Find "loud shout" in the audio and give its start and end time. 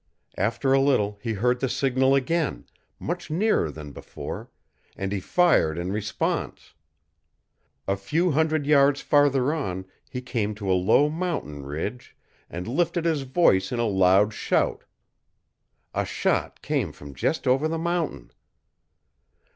13.85-14.85